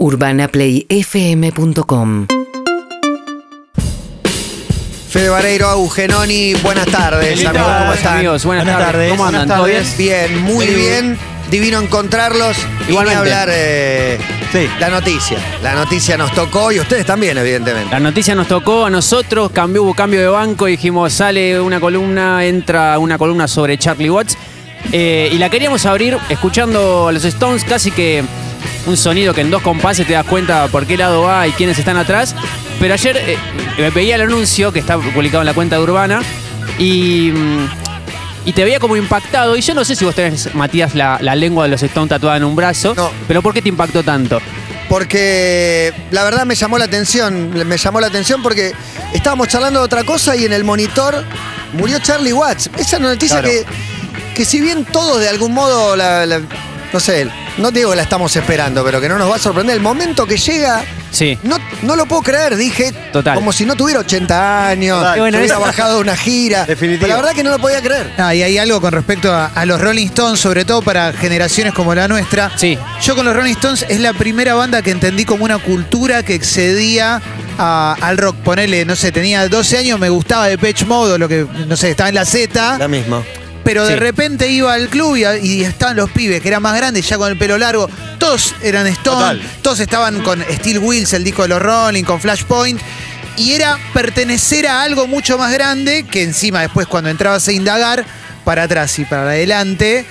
[0.00, 2.26] UrbanaPlayFM.com
[5.10, 8.16] Fede Vareiro, Augenoni, buenas tardes, amigos, ¿cómo tardes, están?
[8.16, 8.92] amigos, buenas, Buenas tardes.
[8.94, 9.10] tardes.
[9.10, 9.46] ¿Cómo andan?
[9.48, 9.82] ¿Todo bien?
[9.98, 11.18] Bien, muy bien.
[11.50, 12.56] Divino encontrarlos.
[12.86, 13.18] y Igualmente.
[13.20, 14.18] hablar eh,
[14.52, 14.66] Sí.
[14.78, 15.36] la noticia.
[15.62, 17.90] La noticia nos tocó y ustedes también, evidentemente.
[17.90, 22.46] La noticia nos tocó a nosotros, cambió, hubo cambio de banco, dijimos, sale una columna,
[22.46, 24.38] entra una columna sobre Charlie Watts.
[24.92, 28.24] eh, y la queríamos abrir escuchando a los Stones, casi que
[28.86, 31.78] un sonido que en dos compases te das cuenta por qué lado va y quiénes
[31.78, 32.34] están atrás.
[32.78, 33.36] Pero ayer eh,
[33.78, 36.22] me veía el anuncio que está publicado en la cuenta de Urbana
[36.78, 37.68] y, mm,
[38.46, 39.56] y te veía como impactado.
[39.56, 42.36] Y yo no sé si vos tenés, Matías, la, la lengua de los Stones tatuada
[42.38, 43.10] en un brazo, No.
[43.28, 44.40] pero ¿por qué te impactó tanto?
[44.88, 47.50] Porque la verdad me llamó la atención.
[47.66, 48.72] Me llamó la atención porque
[49.14, 51.24] estábamos charlando de otra cosa y en el monitor
[51.74, 52.68] murió Charlie Watts.
[52.76, 53.48] Esa noticia Claro.
[53.48, 53.64] que,
[54.34, 56.40] que si bien todos de algún modo la, la-
[56.92, 57.28] no sé,
[57.60, 59.76] no digo que la estamos esperando, pero que no nos va a sorprender.
[59.76, 61.38] El momento que llega, Sí.
[61.42, 62.92] no, no lo puedo creer, dije.
[63.12, 63.34] Total.
[63.34, 65.14] Como si no tuviera 80 años, Total.
[65.14, 66.64] que Bueno, hubiera eso- bajado una gira.
[66.64, 67.02] Definitivo.
[67.02, 68.12] Pero la verdad que no lo podía creer.
[68.18, 71.72] Ah, y hay algo con respecto a, a los Rolling Stones, sobre todo para generaciones
[71.74, 72.50] como la nuestra.
[72.56, 72.78] Sí.
[73.02, 76.34] Yo con los Rolling Stones es la primera banda que entendí como una cultura que
[76.34, 77.20] excedía
[77.58, 78.36] a- al rock.
[78.36, 81.76] Ponele, no sé, tenía 12 años, me gustaba de Pitch Mode o lo que, no
[81.76, 82.78] sé, estaba en la Z.
[82.78, 83.22] La misma.
[83.64, 87.06] Pero de repente iba al club y, y estaban los pibes que eran más grandes,
[87.08, 87.88] ya con el pelo largo.
[88.18, 89.42] Todos eran Stone, Total.
[89.62, 92.80] todos estaban con Steel Wheels, el disco de los Rolling, con Flashpoint.
[93.36, 98.04] Y era pertenecer a algo mucho más grande que encima después cuando entrabas a indagar,
[98.44, 100.04] para atrás y para adelante.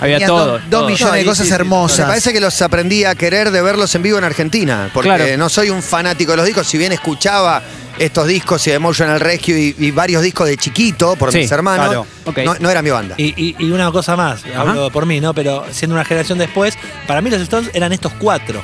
[0.00, 0.88] Había todo, Dos, dos todo.
[0.88, 2.06] millones No, de cosas y- Me hermosas.
[2.08, 4.90] parece que los aprendí a querer de verlos en vivo en Argentina.
[4.92, 5.36] Porque Claro.
[5.38, 7.62] no soy un fanático de los discos, si bien escuchaba
[7.98, 11.86] estos discos y Emotional Rescue y, y varios discos de chiquito por Sí, mis hermanos,
[11.86, 12.06] claro.
[12.24, 12.38] Ok.
[12.44, 13.14] no, no era mi banda.
[13.18, 15.34] Y, y- y una cosa más, hablo por mí, ¿no?
[15.34, 18.62] Pero siendo una generación después, para mí los Stones eran estos cuatro.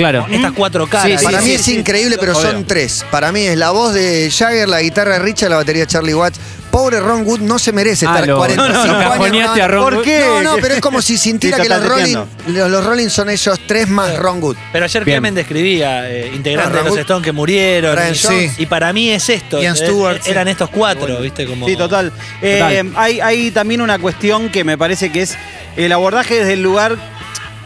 [0.00, 0.26] Claro.
[0.30, 1.20] Estas cuatro caras.
[1.20, 1.76] Sí, Para sí, mí sí, es sí.
[1.78, 2.50] increíble, pero Obvio.
[2.52, 3.04] son tres.
[3.10, 6.14] Para mí es la voz de Jagger, la guitarra de Richard, la batería de Charlie
[6.14, 6.40] Watts.
[6.70, 9.58] Pobre Ron Wood no se merece Ah, estar lo- 45 no, no, años.
[9.58, 10.20] a Ron ¿Por qué?
[10.24, 12.16] No, no, pero es como si sintiera que los Rolling,
[12.46, 14.56] los, los Rolling son ellos tres más Ron Wood.
[14.72, 15.16] Pero ayer Bien.
[15.16, 16.98] Clemen describía eh, integrantes Ah, de los.
[16.98, 17.94] Stones que murieron.
[17.96, 18.52] Brian y, Jones.
[18.58, 19.60] y para mí es esto.
[19.60, 20.30] Ian eh, Stewart, sí.
[20.30, 21.44] Eran estos cuatro, ¿viste?
[21.44, 21.66] Como...
[21.66, 22.12] Sí, total.
[22.40, 25.36] Eh, hay, hay también una cuestión que me parece que es
[25.76, 26.96] el abordaje desde el lugar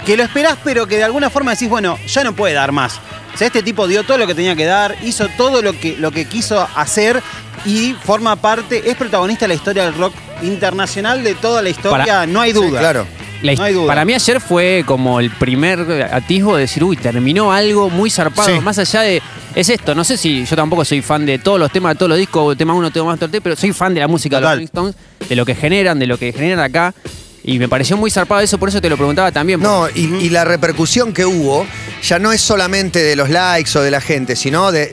[0.04, 3.00] que lo esperás, pero que de alguna forma decís, bueno, ya no puede dar más.
[3.34, 5.96] O sea, este tipo dio todo lo que tenía que dar, hizo todo lo que,
[5.98, 7.20] lo que quiso hacer
[7.64, 11.98] y forma parte, es protagonista de la historia del rock internacional de toda la historia,
[12.06, 12.78] Para- no hay Sí, duda.
[12.80, 13.06] claro.
[13.42, 13.86] La his- No hay duda.
[13.88, 18.48] Para mí ayer fue como el primer atisbo de decir, uy, terminó algo muy zarpado.
[18.48, 18.60] Sí.
[18.60, 19.20] Más allá de.
[19.54, 22.08] Es esto, no sé si yo tampoco soy fan de todos los temas, de todos
[22.08, 24.46] los discos, tema uno, tema más, tema pero soy fan de la música de los
[24.48, 24.56] Total.
[24.56, 24.94] Rolling Stones,
[25.28, 26.94] de lo que generan, de lo que generan acá.
[27.44, 29.60] Y me pareció muy zarpado eso, por eso te lo preguntaba también.
[29.60, 31.66] No, y, y la repercusión que hubo
[32.04, 34.92] ya no es solamente de los likes o de la gente, sino de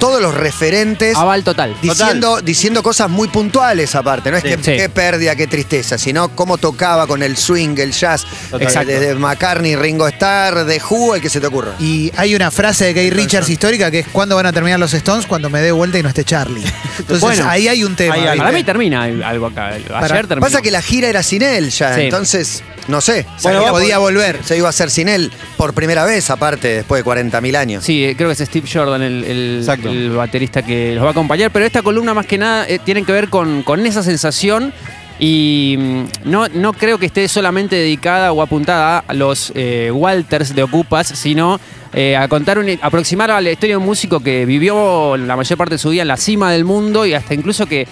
[0.00, 1.76] todos los referentes Aval total.
[1.80, 4.30] diciendo, diciendo cosas muy puntuales aparte.
[4.32, 4.48] No es Sí.
[4.48, 4.76] que Sí.
[4.76, 8.66] qué pérdida, qué tristeza, sino cómo tocaba con el swing, el jazz, Total.
[8.66, 8.90] Exacto.
[8.90, 11.74] desde McCartney, Ringo Starr, de Who, el que se te ocurra.
[11.78, 14.92] Y hay una frase de Kay Richards histórica que es ¿cuándo van a terminar los
[14.92, 15.26] Stones?
[15.26, 16.64] Cuando me dé vuelta y no esté Charlie.
[16.98, 18.16] Entonces Bueno, ahí hay un tema.
[18.36, 19.68] Para mí termina algo acá.
[19.68, 20.40] Ayer Para- terminó.
[20.40, 22.00] Pasa que la gira era sin él ya, Sí.
[22.02, 23.24] entonces, no sé.
[23.42, 24.40] Bueno, salía podía volver.
[24.44, 27.84] Se iba a hacer sin él por primera vez, aparte, después de 40.000 años.
[27.84, 31.50] Sí, eh, creo que es Steve Jordan el, el- baterista que los va a acompañar,
[31.50, 34.72] pero esta columna más que nada eh, tiene que ver con, con esa sensación
[35.18, 40.54] y mm, no, no creo que esté solamente dedicada o apuntada a los eh, Walters
[40.54, 41.60] de Ocupas, sino
[41.92, 45.58] eh, a contar, un, aproximar a la historia de un músico que vivió la mayor
[45.58, 47.86] parte de su vida en la cima del mundo y hasta incluso que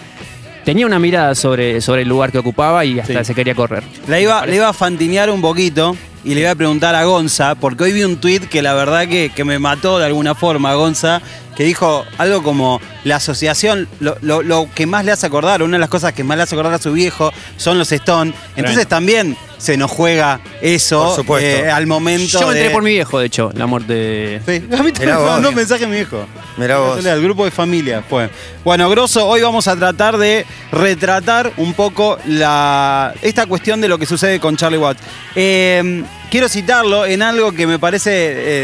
[0.65, 3.25] tenía una mirada sobre, sobre el lugar que ocupaba y hasta Sí.
[3.26, 3.82] se quería correr.
[4.06, 7.55] La iba, le iba a fantinear un poquito y le iba a preguntar a Gonza,
[7.55, 10.75] porque hoy vi un tuit que la verdad que, que me mató de alguna forma,
[10.75, 11.23] Gonza,
[11.56, 15.77] que dijo algo como la asociación, lo, lo- lo que más le hace acordar, una
[15.77, 18.34] de las cosas que más le hace acordar a su viejo son los Stones.
[18.57, 21.49] Entonces también se nos juega eso Por supuesto.
[21.67, 24.41] eh, al momento Yo me enteré de- por mi viejo, de hecho, la muerte de...
[24.47, 25.31] Sí, a mí también Mirá me vos.
[25.33, 26.27] mandó un mensaje mi viejo.
[26.57, 27.05] Mirá vos.
[27.05, 28.31] Al grupo de familia fue.
[28.65, 33.99] Bueno, Grosso, hoy vamos a tratar de retratar un poco la, esta cuestión de lo
[33.99, 35.01] que sucede con Charlie Watts.
[35.34, 38.11] Eh, quiero citarlo en algo que me parece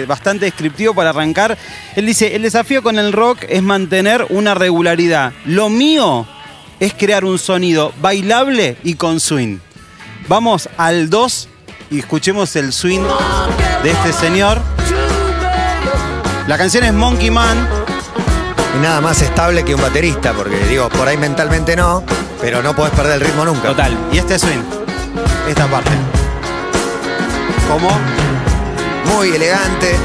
[0.03, 1.57] eh, bastante descriptivo para arrancar.
[1.97, 5.33] Él dice, el desafío con el rock es mantener una regularidad.
[5.47, 6.27] Lo mío
[6.81, 9.59] es crear un sonido bailable y con swing.
[10.29, 11.49] Vamos al 2
[11.91, 13.03] y escuchemos el swing
[13.83, 14.61] de este señor.
[16.47, 17.69] La canción es Monkey Man.
[18.77, 22.03] Y nada más estable que un baterista, porque digo, por ahí mentalmente no,
[22.41, 23.69] pero no podés perder el ritmo nunca.
[23.69, 23.97] Total.
[24.13, 24.63] Y este swing.
[25.49, 25.93] Esta parte.
[27.69, 27.89] ¿Cómo?
[29.15, 29.97] muy elegante.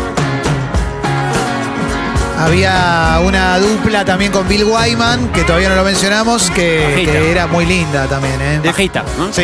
[2.39, 7.65] Había una dupla también con Bill Wyman, que todavía no lo mencionamos, que, era muy
[7.65, 8.62] linda también, ¿eh?
[8.65, 9.31] Bajita, ¿no?
[9.33, 9.44] Sí.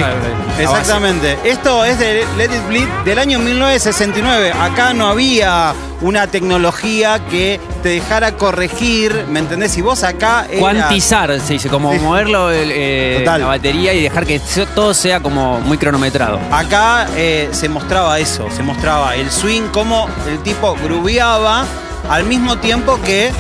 [0.57, 1.37] Exactamente.
[1.43, 4.53] Esto es de Let It Bleed del año 1969.
[4.59, 9.77] Acá no había una tecnología que te dejara corregir, ¿me entendés?
[9.77, 11.99] Y vos acá era- Cuantizar, se dice, como Sí.
[11.99, 14.39] moverlo eh, la batería y dejar que
[14.73, 16.39] todo sea como muy cronometrado.
[16.49, 21.65] Acá eh, se mostraba eso, se mostraba el swing, cómo el tipo grubeaba
[22.09, 23.31] al mismo tiempo que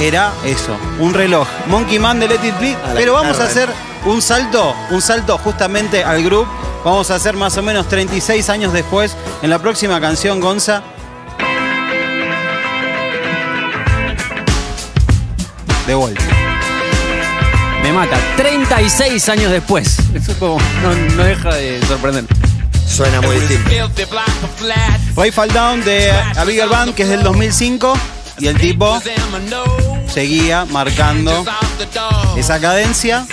[0.00, 1.46] era eso, un reloj.
[1.66, 2.76] Monkey Man de Let It Bleed.
[2.84, 3.68] A la Pero vamos a hacer
[4.04, 6.48] un salto, un salto justamente al grupo.
[6.84, 10.82] Vamos a hacer más o menos 36 años después, en la próxima canción, Gonza.
[15.86, 16.22] De vuelta.
[17.82, 18.16] Me mata.
[18.36, 19.98] 36 años después.
[20.14, 22.24] Eso como no, no deja de sorprender.
[22.88, 23.70] Suena muy distinto.
[25.14, 27.94] Way Fall Down de A Bigger Band, que es del 2005.
[28.40, 29.00] Y el tipo
[30.12, 31.44] seguía marcando
[32.36, 33.26] esa cadencia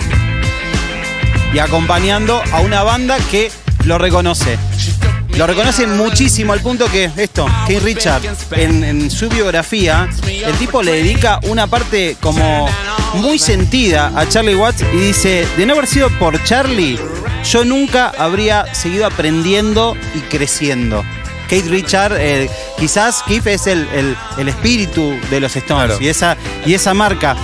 [1.54, 3.52] y acompañando a una banda que
[3.86, 4.58] lo reconoce.
[5.38, 10.94] Lo reconoce muchísimo al punto que esto, King Richard, en su biografía, el tipo le
[10.94, 12.68] dedica una parte como
[13.16, 16.98] muy sentida a Charlie Watts y dice, de no haber sido por Charlie,
[17.50, 21.04] yo nunca habría seguido aprendiendo y creciendo.
[21.44, 22.50] Kate Richard, eh,
[22.80, 25.98] quizás Keith es el, el- el espíritu de los Stones Claro.
[26.04, 27.36] y, esa, y esa marca.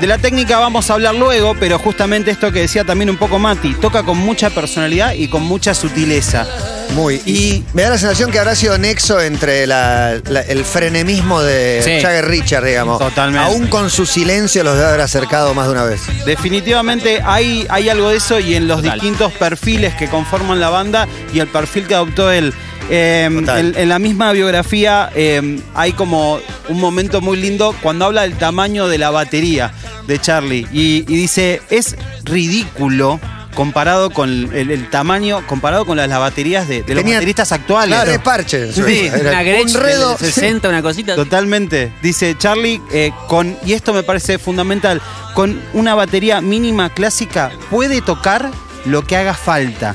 [0.00, 3.38] De la técnica vamos a hablar luego, pero justamente esto que decía también un poco
[3.38, 6.46] Mati, toca con mucha personalidad y con mucha sutileza.
[6.94, 7.20] Muy.
[7.26, 11.80] Y me da la sensación que habrá sido nexo entre la- la- el frenemismo de
[11.84, 12.00] Sí.
[12.02, 12.98] Jagger Richard, digamos.
[12.98, 13.46] Totalmente.
[13.46, 16.00] Aún con su silencio los debe haber acercado más de una vez.
[16.26, 19.00] Definitivamente hay, hay algo de eso y en los Total.
[19.00, 22.52] distintos perfiles que conforman la banda y el perfil que adoptó él.
[22.90, 23.58] Eh, Total.
[23.58, 28.34] en, en la misma biografía eh, hay como un momento muy lindo cuando habla del
[28.36, 29.72] tamaño de la batería
[30.08, 33.20] de Charlie y, y dice, es ridículo
[33.54, 37.52] comparado con el, el tamaño, comparado con las, las baterías de, de los Tenía- bateristas
[37.52, 37.94] actuales.
[37.96, 38.72] Claro, de parche.
[38.72, 40.08] Sí, Era Una Gretsch un redo.
[40.16, 41.14] del 60, una cosita.
[41.16, 41.92] Totalmente.
[42.02, 45.00] Dice Charlie, eh, con, y esto me parece fundamental,
[45.34, 48.50] con una batería mínima clásica puede tocar
[48.84, 49.94] lo que haga falta.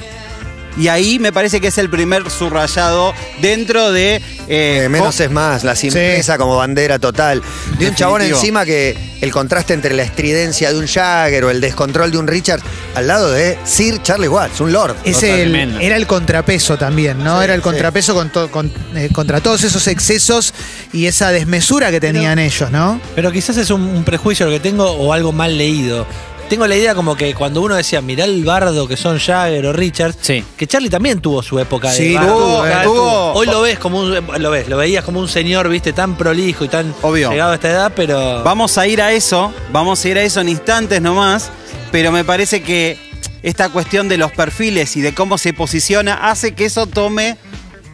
[0.77, 4.15] Y ahí me parece que es el primer subrayado dentro de...
[4.47, 7.41] eh, Eh, menos es más, la simpleza como bandera total.
[7.79, 11.59] De un chabón encima que el contraste entre la estridencia de un Jagger o el
[11.61, 12.61] descontrol de un Richard
[12.95, 14.95] al lado de Sir Charlie Watts, un lord.
[15.03, 17.39] Es el- era el contrapeso también, ¿no?
[17.39, 17.63] Sí, era el sí.
[17.63, 20.53] contrapeso con to- con, eh, contra todos esos excesos
[20.93, 23.01] y esa desmesura que tenían ellos, ¿no?
[23.15, 26.05] Pero quizás es un, un prejuicio lo que tengo o algo mal leído.
[26.49, 29.73] Tengo la idea como que cuando uno decía, mirá el bardo que son Jagger o
[29.73, 30.45] Richard, Sí.
[30.55, 32.37] que Charlie también tuvo su época de Sí, bardo.
[32.37, 33.33] tuvo, Acá tuvo.
[33.33, 36.63] Hoy lo ves como un, lo ves, lo veías como un señor, viste, tan prolijo
[36.63, 37.31] y tan Obvio.
[37.31, 40.39] llegado a esta edad, pero Vamos a ir a eso, vamos a ir a eso
[40.39, 41.49] en instantes nomás,
[41.91, 42.97] pero me parece que
[43.43, 47.37] esta cuestión de los perfiles y de cómo se posiciona hace que eso tome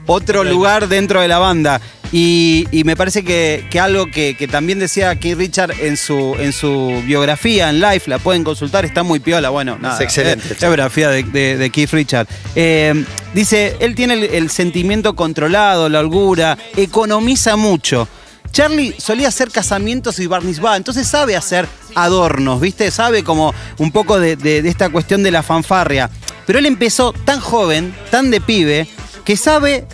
[0.06, 1.82] otro lugar dentro de la banda.
[2.16, 6.36] Y, y me parece que, que algo que, que también decía Keith Richard en su,
[6.38, 9.50] en su biografía en Life, la pueden consultar, está muy piola.
[9.50, 12.28] Bueno, nada, excelente, eh, La biografía de, de- de Keith Richard.
[12.56, 18.08] Eh, dice, él tiene el, el sentimiento controlado, la holgura, economiza mucho.
[18.52, 22.92] Charlie solía hacer casamientos y barnizba, entonces sabe hacer adornos, ¿viste?
[22.92, 26.12] Sabe como un poco de, de- de esta cuestión de la fanfarria.
[26.46, 28.88] Pero él empezó tan joven, tan de pibe,
[29.26, 29.88] que sabe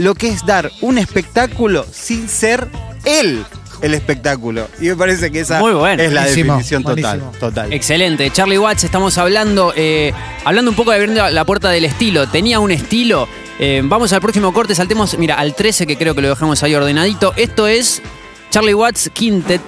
[0.00, 2.68] lo que es dar un espectáculo sin ser
[3.04, 3.44] él
[3.82, 4.68] el espectáculo.
[4.78, 6.02] Y me parece que esa Muy bueno.
[6.02, 7.18] es la Buenísimo, definición total.
[7.20, 7.32] buenísimo.
[7.40, 7.72] total.
[7.72, 8.30] Excelente.
[8.30, 10.12] Charlie Watts, estamos hablando, eh,
[10.44, 12.28] hablando un poco de abriendo la puerta del estilo.
[12.28, 13.26] Tenía un estilo.
[13.58, 16.74] Eh, vamos al próximo corte, saltemos, mira, al 13 que creo que lo dejamos ahí
[16.74, 17.32] ordenadito.
[17.36, 18.02] Esto es
[18.50, 19.62] Charlie Watts Quintet.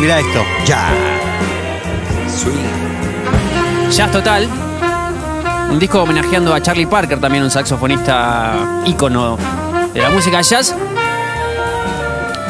[0.00, 0.44] Mira esto.
[0.66, 0.92] Ya.
[2.28, 3.94] Sweet.
[3.96, 4.48] Jazz Total.
[5.70, 9.38] Un disco homenajeando a Charlie Parker, también un saxofonista ícono
[9.94, 10.74] de la música jazz.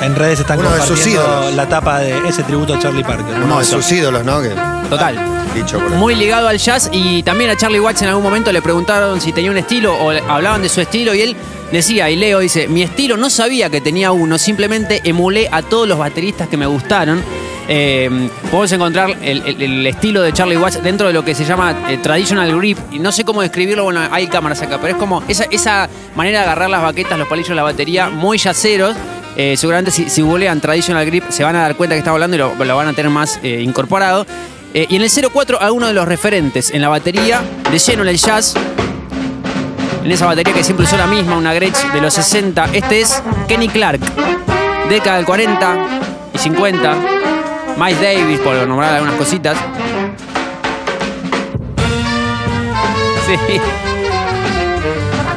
[0.03, 1.55] en redes están Uno de sus compartiendo ídolos.
[1.55, 3.37] la tapa de ese tributo a Charlie Parker.
[3.45, 4.41] Uno de sus ídolos, ¿no?
[4.41, 4.49] Que,
[4.89, 5.19] Total.
[5.55, 5.91] dicho por.
[5.91, 9.33] Muy ligado al jazz y también a Charlie Watts en algún momento le preguntaron si
[9.33, 11.37] tenía un estilo o le- hablaban de su estilo y él
[11.71, 15.87] decía, y Leo dice, mi estilo no sabía que tenía uno, simplemente emulé a todos
[15.87, 17.23] los bateristas que me gustaron.
[17.73, 21.99] Eh, podemos encontrar el, estilo de Charlie Watts dentro de lo que se llama eh,
[21.99, 25.89] traditional grip y no sé cómo describirlo, bueno, hay cámaras acá, pero es como esa,
[26.17, 28.97] manera de agarrar las baquetas, los palillos la batería, muy yaceros.
[29.37, 30.23] Eh, seguramente si, si
[30.61, 33.11] traditional grip se van a dar cuenta que está hablando y lo, van a tener
[33.11, 34.27] más eh, incorporado.
[34.75, 38.09] Eh, y en el 04, algunos de los referentes en la batería, de lleno en
[38.09, 38.55] el jazz.
[40.05, 42.71] en esa batería que siempre usó la misma, una Gretsch de los 60.
[42.73, 44.00] Este es Kenny Clark,
[44.89, 45.77] década del 40
[46.35, 47.20] y 50.
[47.81, 49.57] Miles Davis, por nombrar algunas cositas.
[53.27, 53.59] Sí.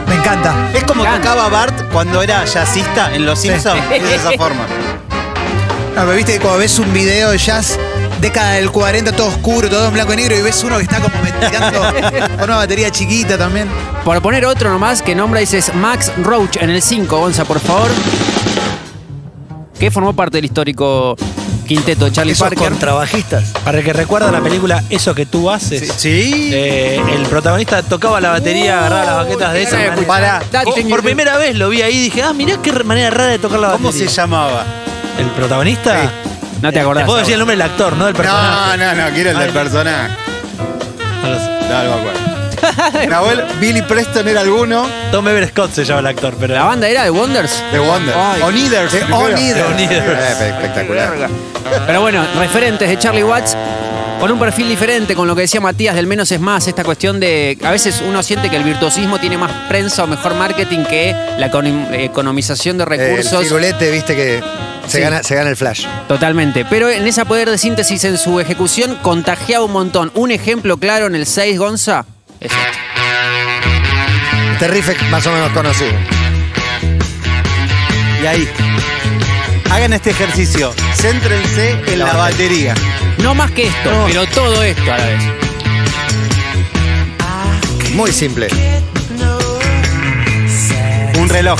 [0.09, 0.53] Me encanta.
[0.73, 3.81] Es como tocaba Bart cuando era jazzista en Los Simpsons.
[3.93, 4.65] Es de esa forma.
[5.95, 7.79] No, pero viste que cuando ves un video de jazz,
[8.19, 10.99] década del 40, todo oscuro, todo en blanco y negro, y ves uno que está
[10.99, 11.79] como metiendo
[12.35, 13.69] con una batería chiquita también.
[14.03, 17.89] Por poner otro nomás que nombra dices Max Roach en el 5, Gonza, por favor.
[19.79, 21.15] Que formó parte del histórico
[21.63, 22.69] quinteto de Charlie Esos Parker.
[22.69, 23.45] contrabajistas.
[23.63, 25.91] Para el que recuerda la película Eso que tú haces.
[25.97, 26.49] Sí.
[26.53, 29.95] eh, el protagonista tocaba la batería, agarraba las baquetas de esa manera.
[30.07, 30.41] Para.
[30.65, 33.39] Oh, por primera vez lo vi ahí y dije, ah, mirá qué manera rara de
[33.39, 34.09] tocar la ¿Cómo batería.
[34.09, 34.65] se llamaba?
[35.19, 36.11] ¿El protagonista?
[36.61, 37.03] No te acordás.
[37.03, 38.77] Te puedo decir el nombre del actor, no del personaje.
[38.77, 40.09] No, no, no, quiero el del personaje.
[41.21, 41.45] No lo sé.
[41.45, 42.22] No, no me acuerdo.
[43.09, 46.53] Nahuel, Billy Preston era alguno Tom Ever Scott se llama el actor, pero.
[46.53, 47.63] La banda era de Wonders.
[47.71, 48.15] de Wonder.
[48.17, 48.41] Ay.
[48.41, 48.89] O Neither.
[48.89, 50.11] De primero.
[50.17, 51.29] Eh, espectacular.
[51.85, 53.55] Pero bueno, referentes de Charlie Watts
[54.19, 57.19] con un perfil diferente, con lo que decía Matías del menos es más, esta cuestión
[57.19, 61.13] de a veces uno siente que el virtuosismo tiene más prensa o mejor marketing que
[61.37, 63.43] la econom- economización de El recursos.
[63.43, 64.41] firulete, viste que
[64.87, 65.01] se, Sí.
[65.03, 65.85] gana, se gana el flash.
[66.07, 66.63] Totalmente.
[66.69, 70.11] Pero en esa poder de síntesis en su ejecución contagiaba un montón.
[70.13, 72.05] Un ejemplo claro en el 6 Gonza
[72.43, 72.83] es este.
[74.53, 75.93] Este riff es más o menos conocido.
[78.21, 78.49] Y ahí.
[79.69, 80.73] Hagan este ejercicio.
[80.95, 82.75] Céntrense en la, La batería.
[83.19, 85.23] No más que esto, pero todo esto a la vez.
[87.93, 88.47] Muy simple.
[91.19, 91.59] Un reloj.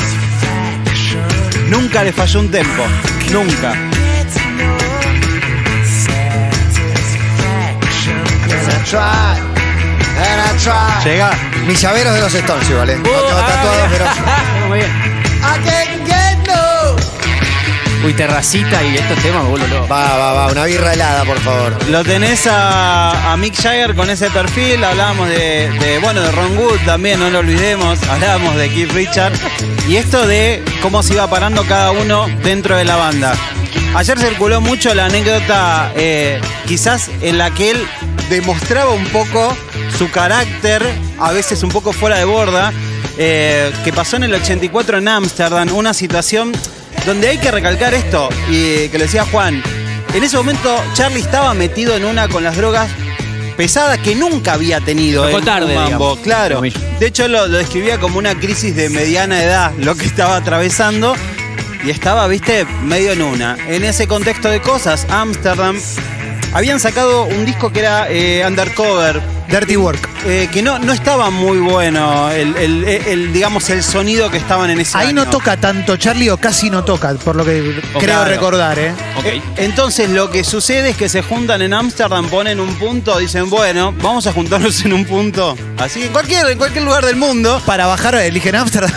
[1.69, 2.83] Nunca le falló un tempo.
[3.31, 3.73] Nunca.
[11.03, 11.31] Llega.
[11.67, 12.97] Mis llaveros de los Stones, igual, ¿eh?
[12.97, 14.05] No tengo Uh, ah, tatuado, pero.
[14.67, 15.23] Muy bien.
[18.05, 19.87] Uy, terracita y estos temas loco.
[19.89, 20.47] Va, va, va.
[20.47, 21.73] Una birra helada, por favor.
[21.89, 24.83] Lo tenés a, a Mick Jagger con ese perfil.
[24.83, 28.03] Hablábamos de, de, bueno, de Ron Wood también, no lo olvidemos.
[28.09, 29.31] Hablábamos de Keith Richard.
[29.87, 33.35] Y esto de cómo se iba parando cada uno dentro de la banda.
[33.95, 37.87] Ayer circuló mucho la anécdota, eh, quizás en la que él
[38.29, 39.55] demostraba un poco
[40.03, 40.83] su carácter,
[41.17, 42.73] a veces un poco fuera de borda,
[43.17, 46.51] eh, que pasó en el 84 en Ámsterdam, una situación
[47.05, 49.63] donde hay que recalcar esto, y que lo decía Juan,
[50.13, 52.89] en ese momento Charlie estaba metido en una con las drogas
[53.55, 56.19] pesadas que nunca había tenido en tarde, un mambo, digamos.
[56.19, 56.61] claro.
[56.61, 61.15] De hecho lo, lo describía como una crisis de mediana edad, lo que estaba atravesando.
[61.85, 63.57] Y estaba, viste, medio en una.
[63.67, 65.77] En ese contexto de cosas, Amsterdam
[66.53, 69.21] habían sacado un disco que era eh, Undercover,
[69.53, 70.12] Dirty Work.
[70.25, 74.69] Eh, que no, no estaba muy bueno, el, el- el- digamos, el sonido que estaban
[74.69, 77.99] en ese Ahí no toca tanto Charlie o casi no toca, por lo que creo
[77.99, 78.25] claro.
[78.29, 78.93] recordar, ¿eh?
[79.17, 79.25] Ok.
[79.25, 83.49] Eh, Entonces lo que sucede es que se juntan en Ámsterdam, ponen un punto, dicen,
[83.49, 85.57] bueno, vamos a juntarnos en un punto.
[85.77, 87.61] Así, en cualquier, en cualquier lugar del mundo.
[87.65, 88.91] Para bajar, eligen Amsterdam.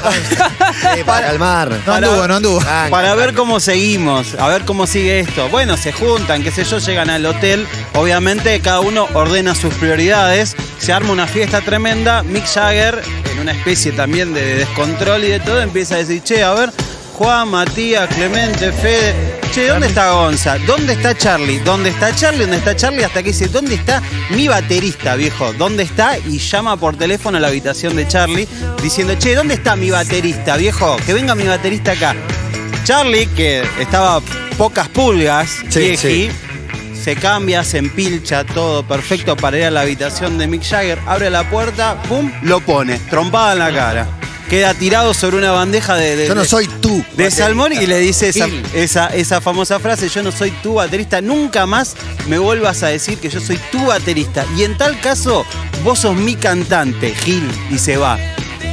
[0.97, 1.71] Eh, para calmar.
[1.87, 2.61] No anduvo, no anduvo.
[2.91, 5.49] Para ver cómo seguimos, a ver cómo sigue esto.
[5.49, 7.67] Bueno, se juntan, qué sé yo, llegan al hotel.
[7.95, 10.55] Obviamente cada uno ordena sus prioridades.
[10.79, 12.23] Se arma una fiesta tremenda.
[12.23, 16.43] Mick Jagger, en una especie también de descontrol y de todo, empieza a decir, che,
[16.43, 16.71] a ver,
[17.15, 19.41] Juan, Matías, Clemente, Fede.
[19.51, 20.59] Che, ¿dónde está Gonza?
[20.67, 21.59] ¿Dónde está Charlie?
[21.61, 22.41] ¿Dónde está Charlie?
[22.41, 23.03] ¿Dónde está Charlie?
[23.03, 25.55] Hasta que dice, ¿dónde está mi baterista, viejo?
[25.55, 26.19] ¿Dónde está?
[26.19, 28.47] Y llama por teléfono a la habitación de Charlie
[28.83, 30.99] diciendo, che, ¿dónde está mi baterista, viejo?
[31.07, 32.15] Que venga mi baterista acá.
[32.85, 34.21] Charlie, que estaba
[34.59, 36.31] pocas pulgas, Sí, vieji,
[37.07, 41.31] se cambia, se empilcha, todo perfecto para ir a la habitación de Mick Jagger, abre
[41.31, 44.09] la puerta, pum, lo pone, trompada en la cara.
[44.51, 47.05] Queda tirado sobre una bandeja de, de- Yo no soy tú.
[47.17, 51.21] de salmón y le dice esa, esa, esa famosa frase, yo no soy tu baterista,
[51.21, 51.95] nunca más
[52.27, 54.45] me vuelvas a decir que yo soy tu baterista.
[54.57, 55.47] Y en tal caso,
[55.85, 58.19] vos sos mi cantante, Gil, y se va.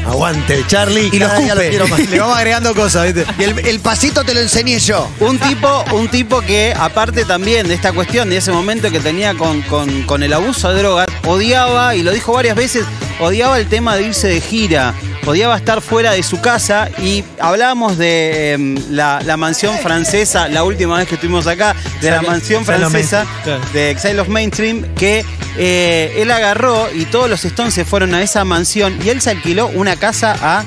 [0.05, 1.09] Aguante, Charlie.
[1.11, 1.99] Y cada día quiero más.
[2.09, 3.25] Le vamos agregando cosas, ¿viste?
[3.39, 5.09] Y el, el pasito te lo enseñé yo.
[5.19, 9.33] Un tipo, un tipo que, aparte también de esta cuestión, de ese momento que tenía
[9.35, 12.85] con, con- con el abuso de drogas, odiaba, y lo dijo varias veces,
[13.19, 14.93] odiaba el tema de irse de gira,
[15.25, 20.63] odiaba estar fuera de su casa, y hablábamos de em, la, la mansión francesa, la
[20.63, 23.25] última vez que estuvimos acá, de la mansión francesa
[23.73, 25.25] de Exile of Mainstream, que
[25.57, 29.31] eh, él agarró y todos los Stones se fueron a esa mansión, y él se
[29.31, 30.63] alquiló una casa a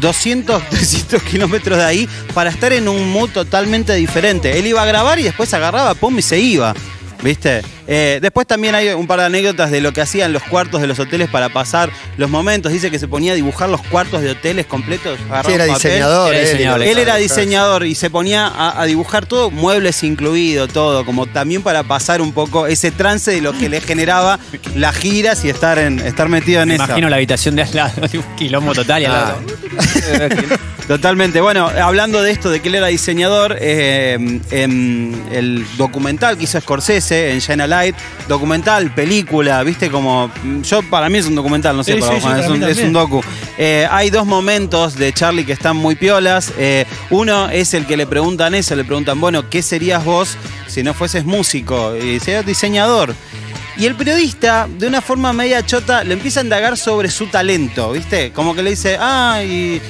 [0.00, 4.58] 200, 300 kilómetros de ahí para estar en un mood totalmente diferente.
[4.58, 6.74] Él iba a grabar y después agarraba, pum, y se iba.
[7.22, 7.62] ¿Viste?
[7.88, 10.86] Eh, después también hay un par de anécdotas de lo que hacían los cuartos de
[10.86, 12.72] los hoteles para pasar los momentos.
[12.72, 15.18] Dice que se ponía a dibujar los cuartos de hoteles completos.
[15.46, 16.34] Sí, era diseñador.
[16.34, 20.02] Era él, diseñador, y Él era diseñador y se ponía a, a dibujar todo, muebles
[20.02, 24.38] incluido, todo, como también para pasar un poco ese trance de lo que le generaba
[24.74, 26.84] las giras y estar en estar metido en Me eso.
[26.84, 29.40] imagino la habitación de al lado, un quilombo total y al lado.
[30.86, 31.40] Totalmente.
[31.40, 36.60] Bueno, hablando de esto, de que él era diseñador, eh, en el documental que hizo
[36.60, 37.96] Scorsese en China Light,
[38.28, 40.30] documental, película, viste como.
[40.62, 42.70] Yo, para mí es un documental, no sé, Sí, para sí, vos, sí, Juan, para
[42.70, 43.20] es, un, es un docu.
[43.58, 46.52] Eh, hay dos momentos de Charlie que están muy piolas.
[46.58, 50.82] Eh, uno es el que le preguntan eso, le preguntan, bueno, ¿qué serías vos si
[50.82, 51.94] no fueses músico?
[51.96, 53.14] Y dice, diseñador.
[53.78, 57.92] Y el periodista, de una forma media chota, le empieza a indagar sobre su talento,
[57.92, 58.32] ¿viste?
[58.32, 59.82] Como que le dice, ah, y,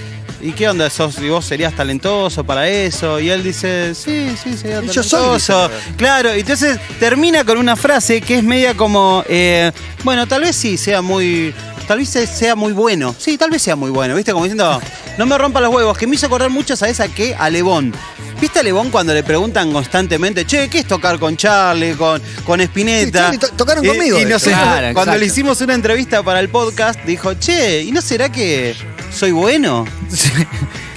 [0.47, 0.89] ¿y qué onda?
[0.91, 3.19] ¿Sos, y vos serías talentoso para eso?
[3.21, 5.33] Y él dice, sí, sí, sería Y talentoso.
[5.35, 5.71] yo soy.
[5.97, 9.73] Claro, y entonces termina con una frase que es media como, eh,
[10.05, 11.55] bueno, tal vez sí sea muy,
[11.89, 13.15] tal vez sea muy bueno.
[13.19, 14.33] Sí, tal vez sea muy bueno, ¿viste?
[14.33, 14.81] Como diciendo,
[15.19, 17.35] no me rompa los huevos, que me hizo acordar mucho, ¿sabes a qué?
[17.39, 17.93] A Lebón.
[18.39, 22.61] ¿Viste a Lebón cuando le preguntan constantemente, che, ¿qué es tocar con Charlie, con, con
[22.61, 23.07] Spinetta?
[23.07, 24.63] Sí, Charlie, to- tocaron conmigo, Y, nosotros, hecho.
[24.63, 25.19] Claro, cuando exacto.
[25.21, 28.75] le hicimos una entrevista para el podcast, dijo, che, ¿y no será que
[29.17, 29.85] soy bueno?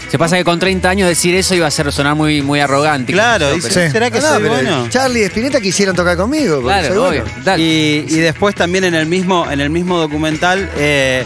[0.10, 3.14] Se pasa que con 30 años decir eso iba a hacer sonar muy, muy arrogante.
[3.14, 3.92] Claro, Pero- dice, Sí.
[3.92, 4.88] ¿será que No, no, soy pero bueno?
[4.90, 6.62] Charlie y Spinetta quisieron tocar conmigo.
[6.64, 7.24] Claro, soy obvio.
[7.24, 7.44] bueno.
[7.46, 7.64] Dale.
[7.64, 11.24] Y, y después también en el mismo, en el mismo documental eh,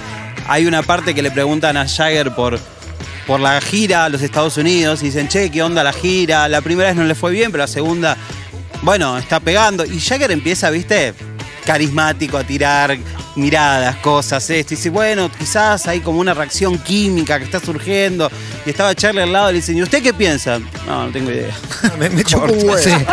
[0.47, 2.59] hay una parte que le preguntan a Jagger por,
[3.25, 6.49] por la gira a los Estados Unidos y dicen, che, ¿qué onda la gira?
[6.49, 8.17] La primera vez no le fue bien, pero la segunda,
[8.81, 9.85] bueno, está pegando.
[9.85, 11.13] Y Jagger empieza, viste,
[11.65, 12.97] carismático a tirar
[13.35, 14.73] miradas, cosas, esto.
[14.73, 18.29] Y dice, bueno, quizás hay como una reacción química que está surgiendo.
[18.65, 20.59] Y estaba Charlie al lado y le dice, ¿y usted qué piensa?
[20.87, 21.53] No, no tengo idea.
[21.99, 23.05] Me, me chupó un huevo.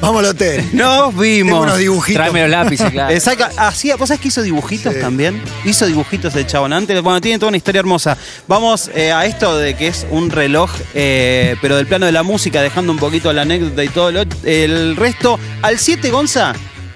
[0.00, 0.64] Vamos al hotel.
[0.72, 1.62] Nos Tengo vimos.
[1.62, 2.20] unos dibujitos.
[2.22, 3.12] Tráeme los lápices, claro.
[3.14, 3.46] Exacto.
[3.56, 5.00] Hacía, ¿Vos sabés que hizo dibujitos Sí.
[5.00, 5.40] también?
[5.64, 6.72] Hizo dibujitos el chabón.
[6.72, 8.16] Antes, bueno, tiene toda una historia hermosa.
[8.48, 12.22] Vamos eh, a esto de que es un reloj, eh, pero del plano de la
[12.22, 15.38] música, dejando un poquito la anécdota y todo lo- el resto.
[15.62, 16.52] Al 7, Gonza,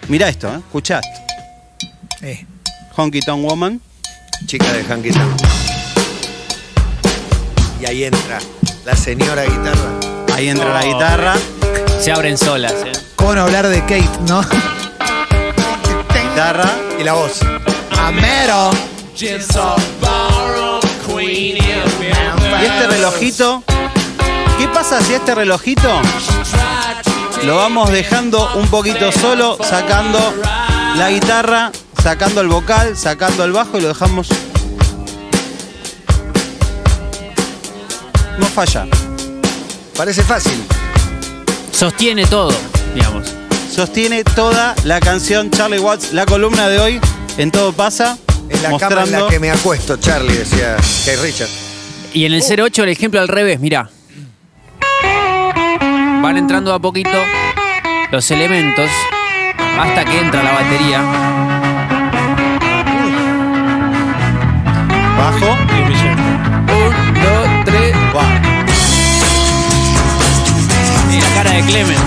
[0.08, 0.58] mirá esto, ¿eh?
[0.58, 1.00] escuchá.
[2.22, 2.44] Eh,
[2.96, 3.80] Honky Tonk Woman.
[4.46, 5.36] Chica de Hanky Town.
[7.80, 8.38] Y ahí entra
[8.84, 9.90] la señora guitarra.
[10.34, 11.34] Ahí entra la guitarra.
[12.00, 12.72] Se abren solas.
[12.72, 12.92] ¿eh?
[13.16, 14.40] ¿Cómo no hablar de Kate, no?
[16.30, 16.70] Guitarra.
[16.98, 17.40] Y la voz.
[17.98, 18.70] Amero.
[19.18, 19.26] Y
[22.64, 23.62] este relojito.
[24.58, 26.00] ¿Qué pasa si este relojito
[27.44, 30.18] lo vamos dejando un poquito solo, sacando
[30.96, 31.70] la guitarra,
[32.06, 34.28] sacando el vocal, sacando el bajo y lo dejamos.
[38.38, 38.86] No falla.
[39.96, 40.62] Parece fácil.
[41.72, 42.54] Sostiene todo,
[42.94, 43.34] digamos.
[43.68, 47.00] Sostiene toda la canción Charlie Watts, la columna de hoy
[47.38, 48.16] en Todo Pasa.
[48.48, 51.48] Es la cama en la que me acuesto, Charlie, decía Kay Richard.
[52.14, 53.90] Y en el 08 el ejemplo al revés, mirá.
[56.22, 57.18] Van entrando a poquito
[58.12, 58.88] los elementos
[59.76, 61.35] hasta que entra la batería.
[65.16, 65.52] Bajo.
[65.52, 67.96] Un, dos, tres.
[71.10, 72.00] Y la cara de Clemens.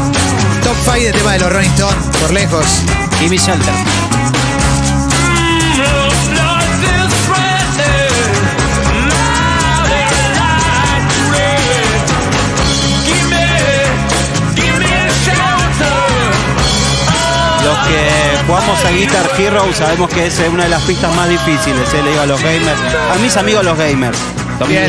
[0.63, 2.65] Top 5 de tema de los Rolling Stones, por lejos.
[3.19, 4.08] Jimmy Shelter.
[18.49, 22.09] Jugamos a Guitar Hero sabemos que es una de las pistas más difíciles, eh, le
[22.09, 22.79] digo a los gamers.
[23.13, 24.17] A mis amigos los gamers.
[24.59, 24.87] Amigo, mi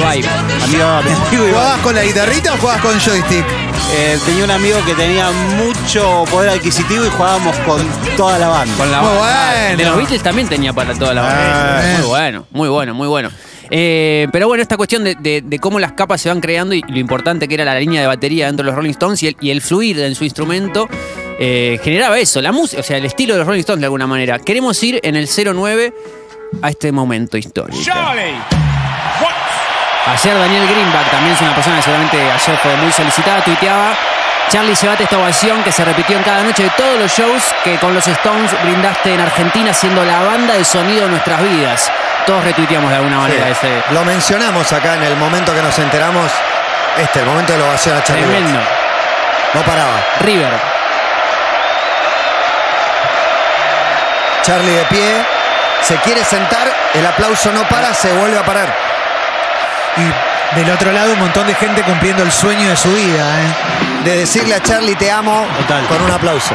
[0.64, 0.88] amigo.
[1.52, 3.44] ¿Jugabas con la guitarrita o jugabas con joystick?
[3.92, 8.74] Eh, tenía un amigo que tenía mucho poder adquisitivo y jugábamos con toda la banda.
[8.76, 9.52] Con la Muy banda.
[9.62, 9.76] bueno.
[9.76, 11.80] De los Beatles también tenía para toda la banda.
[11.80, 11.96] Ah.
[11.98, 13.30] muy bueno, muy bueno, muy bueno.
[13.72, 16.82] Eh, pero bueno, esta cuestión de, de- de cómo las capas se van creando y
[16.88, 19.36] lo importante que era la línea de batería dentro de los Rolling Stones y el,
[19.40, 20.88] y el fluir en su instrumento
[21.42, 24.06] eh, generaba eso, la música, o sea, el estilo de los Rolling Stones de alguna
[24.06, 24.38] manera.
[24.38, 25.92] Queremos ir en el 09
[26.62, 27.78] a este momento histórico.
[30.06, 33.96] Ayer Daniel Greenback, también es una persona que seguramente ayer fue muy solicitada, tuiteaba.
[34.50, 37.76] Charlie, llevate esta ovación que se repitió en cada noche de todos los shows que
[37.78, 41.92] con los Stones brindaste en Argentina, siendo la banda de sonido de nuestras vidas.
[42.26, 43.52] Todos retuiteamos de alguna manera Sí.
[43.52, 43.82] ese.
[43.94, 46.30] Lo mencionamos acá en el momento que nos enteramos.
[46.98, 48.24] Este, el momento de la ovación a Charlie.
[48.24, 48.58] Tremendo.
[48.58, 48.68] Watts.
[49.54, 50.04] No paraba.
[50.20, 50.79] River.
[54.42, 55.24] Charlie de pie.
[55.82, 56.70] Se quiere sentar.
[56.94, 57.94] El aplauso no para.
[57.94, 58.74] Se vuelve a parar.
[59.96, 64.04] Y del otro lado un montón de gente cumpliendo el sueño de su vida, ¿eh?
[64.04, 65.86] De decirle a Charlie te amo Total.
[65.86, 66.54] con un aplauso.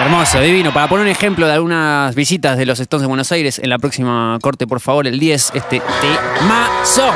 [0.00, 0.72] Hermoso, divino.
[0.72, 3.78] Para poner un ejemplo de algunas visitas de los Stones de Buenos Aires, en la
[3.78, 7.12] próxima corte, por favor, el 10, este temazo.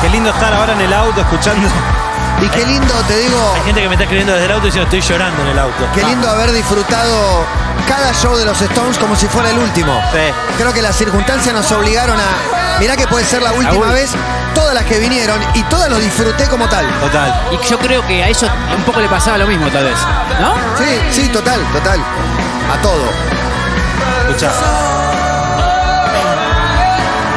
[0.00, 1.68] Qué lindo estar ahora en el auto escuchando.
[2.40, 4.84] Y qué lindo, te digo, Hay gente que me está escribiendo desde el auto diciendo
[4.84, 5.86] estoy llorando en el auto.
[5.94, 7.44] qué lindo haber disfrutado
[7.86, 10.00] cada show de los Stones como si fuera el último.
[10.12, 10.32] Sí.
[10.56, 12.78] Creo que las circunstancias nos obligaron a.
[12.80, 14.10] Mirá que puede ser la última vez,
[14.54, 16.86] todas las que vinieron, y todas los disfruté como tal.
[17.00, 17.48] Total.
[17.52, 19.98] Y yo creo que a ellos un poco le pasaba lo mismo, tal vez.
[20.40, 20.54] ¿No?
[20.78, 22.00] Sí, sí, total, total.
[22.72, 23.04] A todo.
[24.28, 25.21] Escuchá.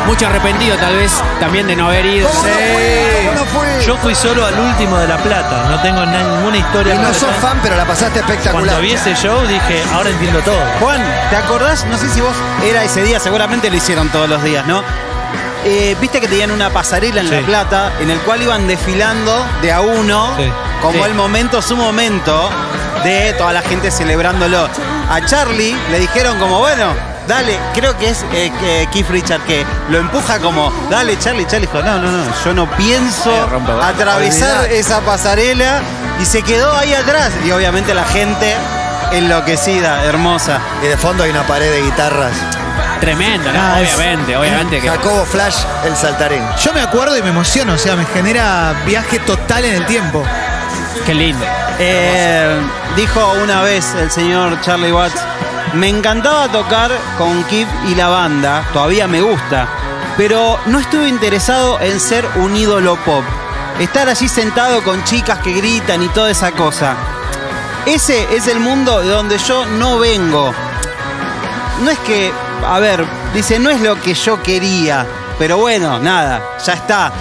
[0.05, 2.29] Mucho arrepentido, tal vez, también de no haber ido.
[2.29, 3.21] ¿Cómo no fue?
[3.25, 3.85] ¿Cómo no fue?
[3.85, 6.95] Yo fui solo al último de La Plata, no tengo na- ninguna historia.
[6.95, 8.65] y no sos fan, pero la pasaste espectacular.
[8.65, 10.59] Cuando vi ese show dije, ahora entiendo todo.
[10.79, 11.85] Juan, ¿te acordás?
[11.85, 14.83] No sé si vos era ese día, seguramente lo hicieron todos los días, ¿no?
[15.65, 17.43] Eh, Viste que tenían una pasarela en La Sí.
[17.43, 20.51] Plata en el cual iban desfilando de a uno, Sí.
[20.83, 21.09] como Sí.
[21.09, 22.49] el momento, su momento,
[23.03, 24.69] de toda la gente celebrándolo.
[25.09, 26.93] A Charlie le dijeron como, bueno,
[27.27, 31.67] dale, creo que es eh, que Keith Richard que lo empuja como, dale Charlie, Charlie
[31.67, 34.79] dijo, no, no, no, yo no pienso Eh, atravesar Olvidate.
[34.79, 35.79] esa pasarela
[36.21, 37.31] y se quedó ahí atrás.
[37.45, 38.55] Y obviamente la gente
[39.11, 40.59] enloquecida, hermosa.
[40.83, 42.33] Y de fondo hay una pared de guitarras.
[42.99, 43.59] Tremendo, ¿no?
[43.61, 44.89] Ah, es- obviamente, obviamente que.
[44.89, 46.41] Jacobo Flash, el saltarín.
[46.63, 50.23] Yo me acuerdo y me emociono, o sea, me genera viaje total en el tiempo.
[51.05, 51.45] Qué lindo.
[51.77, 52.57] Eh,
[52.95, 55.19] dijo una vez el señor Charlie Watts,
[55.75, 59.67] me encantaba tocar con Kip y la banda, todavía me gusta,
[60.15, 63.23] pero no estuve interesado en ser un ídolo pop.
[63.79, 66.95] Estar allí sentado con chicas que gritan y toda esa cosa.
[67.85, 70.53] Ese es el mundo de donde yo no vengo.
[71.83, 72.31] No es que,
[72.65, 75.05] a ver, dice, no es lo que yo quería,
[75.37, 77.11] pero bueno, nada, ya está.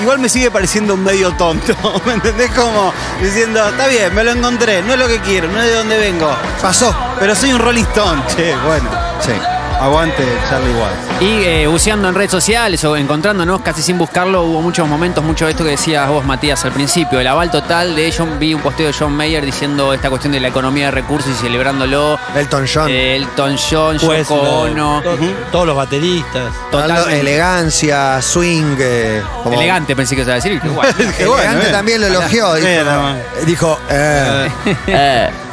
[0.00, 1.74] Igual me sigue pareciendo un medio tonto,
[2.06, 2.50] ¿me entendés?
[2.52, 5.74] Como diciendo, está bien, me lo encontré, no es lo que quiero, no es de
[5.74, 6.34] dónde vengo.
[6.60, 6.94] Pasó.
[7.18, 8.88] Pero soy un Rolling Stone, che, bueno.
[9.20, 9.53] Sí.
[9.80, 11.20] Aguante Charlie Watts.
[11.22, 15.44] Y eh, buceando en redes sociales o encontrándonos casi sin buscarlo, hubo muchos momentos, mucho
[15.44, 17.20] de esto que decías vos, Matías, al principio.
[17.20, 20.40] El aval total de John, vi un posteo de John Mayer diciendo esta cuestión de
[20.40, 22.18] la economía de recursos y celebrándolo.
[22.34, 22.88] Elton John.
[22.90, 25.02] Eh, Elton John, Pues, Yoko lo- Ono.
[25.02, 25.16] to-
[25.52, 26.52] Todos los bateristas.
[26.70, 27.20] Totalmente.
[27.20, 28.76] elegancia, swing.
[28.78, 30.60] eh, como- Elegante pensé que iba a decir.
[30.64, 31.72] bueno, Elegante eh.
[31.72, 32.54] también lo elogió.
[32.54, 35.30] Dijo, Eh, dijo, eh,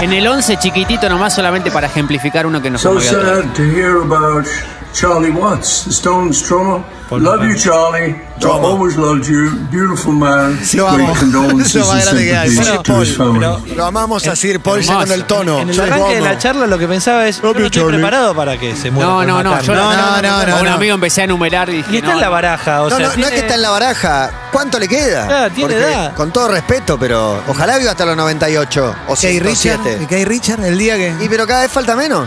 [0.00, 3.44] en el 11 chiquitito nomás solamente para ejemplificar uno que nos So conmovió a todos.
[3.44, 4.46] sad to hear about
[4.92, 6.82] Charlie Watts, the Stones drummer.
[7.10, 8.14] Love you, Charlie.
[8.40, 9.50] I always loved you.
[9.70, 10.56] Beautiful man.
[10.74, 11.14] Lo Great amo.
[11.18, 12.50] condolences Lo más and grande que hay.
[12.50, 14.92] sympathies Sí, to his Paul, lo amamos a Sir Paul Hermoso.
[14.92, 15.58] llegando el tono.
[15.58, 17.70] En el Yo arranque de lo la charla lo que pensaba es, yo no estoy
[17.70, 17.92] Charlie.
[17.98, 19.08] preparado para que se muera.
[19.10, 20.72] No, Paul no, no, yo no, No, no, no, A un no.
[20.74, 21.92] amigo empecé a enumerar y dije.
[21.92, 22.32] Y está no, en la no.
[22.32, 24.30] baraja, o No, sea, no, no es tiene- que está en la baraja.
[24.52, 25.46] ¿Cuánto le queda?
[25.46, 26.14] Ah, tiene Porque, edad.
[26.14, 30.06] Con todo respeto, pero ojalá viva hasta los 98 o Kay Richard, 107.
[30.08, 31.14] Kay Richard, el día que.
[31.20, 32.26] Y pero cada vez falta menos.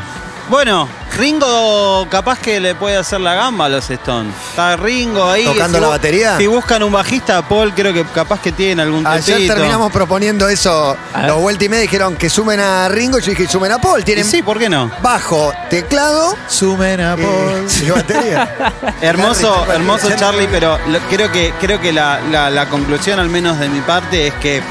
[0.50, 4.34] Bueno, Ringo capaz que le puede hacer la gamba a los Stones.
[4.50, 5.46] Está Ringo ahí.
[5.46, 6.38] ¿Tocando si la batería?
[6.38, 9.54] Si buscan un bajista, Paul creo que capaz que tiene algún Ayer tetito.
[9.54, 10.98] terminamos proponiendo eso.
[11.14, 13.20] A Los vuelta y media dijeron que sumen a Ringo.
[13.20, 14.02] Yo dije sumen a Paul.
[14.02, 14.92] Y Tienen sí, ¿por qué no?
[15.02, 17.68] bajo, teclado Sumen a eh, Paul.
[17.88, 18.74] y batería.
[19.02, 20.20] Hermoso, hermoso Charlie.
[20.20, 23.80] Charlie, pero lo- creo que, creo que la, la- la conclusión, al menos de mi
[23.82, 24.62] parte, es que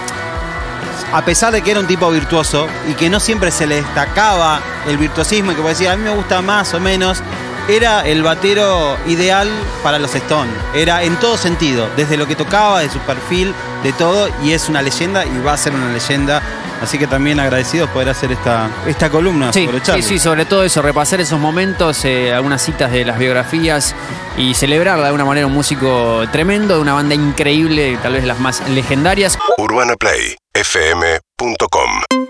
[1.13, 4.61] a pesar de que era un tipo virtuoso y que no siempre se le destacaba
[4.87, 7.23] el virtuosismo, y que decir, a mí me gusta más o menos,
[7.69, 9.49] era el batero ideal
[9.83, 10.55] para los Stones.
[10.75, 14.69] Era en todo sentido, desde lo que tocaba, de su perfil, de todo, y es
[14.69, 16.41] una leyenda y va a ser una leyenda.
[16.83, 20.03] Así que también agradecidos poder hacer esta, esta columna Sí, sobre sí, Charlie.
[20.03, 23.95] sí, sobre todo eso, repasar esos momentos, eh, algunas citas de las biografías
[24.37, 28.41] y celebrar de alguna manera un músico tremendo, de una banda increíble, tal vez las
[28.41, 29.39] más legendarias.
[29.59, 32.22] UrbanaPlayFM.com